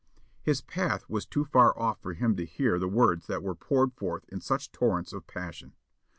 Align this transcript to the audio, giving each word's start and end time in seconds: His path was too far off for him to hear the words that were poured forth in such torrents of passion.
His 0.41 0.61
path 0.61 1.07
was 1.07 1.27
too 1.27 1.45
far 1.45 1.77
off 1.77 2.01
for 2.01 2.13
him 2.15 2.35
to 2.37 2.43
hear 2.43 2.79
the 2.79 2.87
words 2.87 3.27
that 3.27 3.43
were 3.43 3.53
poured 3.53 3.93
forth 3.93 4.25
in 4.29 4.41
such 4.41 4.71
torrents 4.71 5.13
of 5.13 5.27
passion. 5.27 5.73